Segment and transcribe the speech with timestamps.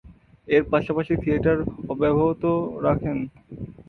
[0.47, 1.57] এর পাশাপাশি থিয়েটার
[1.89, 2.43] অব্যাহত
[2.85, 3.17] রাখেন।